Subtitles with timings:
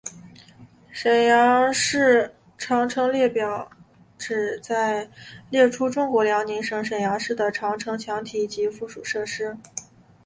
[0.91, 3.69] 沈阳市长城列表
[4.17, 5.07] 旨在
[5.51, 9.55] 列出中国辽宁省沈阳市的长城墙体及附属设施。